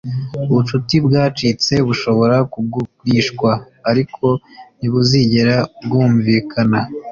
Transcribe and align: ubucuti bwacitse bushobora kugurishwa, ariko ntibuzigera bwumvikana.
ubucuti 0.43 0.95
bwacitse 1.05 1.73
bushobora 1.87 2.37
kugurishwa, 2.51 3.51
ariko 3.89 4.25
ntibuzigera 4.77 5.55
bwumvikana. 5.83 6.79